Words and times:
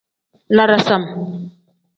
La 0.55 0.65
dasam. 0.71 1.05